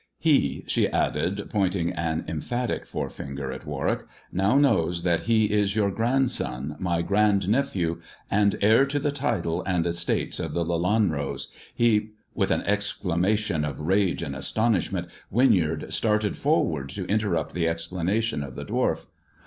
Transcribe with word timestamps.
He," 0.17 0.63
she 0.65 0.87
added, 0.87 1.45
pointing 1.51 1.91
an 1.91 2.25
emphatic 2.27 2.87
forefinger 2.87 3.51
at 3.51 3.67
Warwick, 3.67 3.99
"now 4.31 4.57
knows 4.57 5.03
that 5.03 5.19
he 5.19 5.45
is 5.51 5.75
your 5.75 5.91
grandson, 5.91 6.75
my 6.79 7.03
grand 7.03 7.47
nephew, 7.47 8.01
and 8.27 8.55
heir 8.63 8.87
to 8.87 8.97
the 8.97 9.11
title 9.11 9.61
and 9.67 9.85
estates 9.85 10.39
of 10.39 10.55
the 10.55 10.65
Lelanros. 10.65 11.49
He" 11.75 12.13
With 12.33 12.49
an 12.49 12.63
exclamation 12.63 13.63
of 13.63 13.81
rage 13.81 14.23
and 14.23 14.35
astonishment, 14.35 15.07
Win 15.29 15.53
yard 15.53 15.93
started 15.93 16.35
forward 16.35 16.89
to 16.89 17.05
interrupt 17.05 17.53
the 17.53 17.67
explanation 17.67 18.41
of 18.43 18.55
the 18.55 18.65
dwarf. 18.65 19.05